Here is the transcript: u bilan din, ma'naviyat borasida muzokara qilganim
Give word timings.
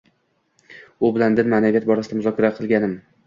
u 1.07 1.11
bilan 1.17 1.37
din, 1.39 1.51
ma'naviyat 1.55 1.87
borasida 1.91 2.19
muzokara 2.21 2.53
qilganim 2.61 2.97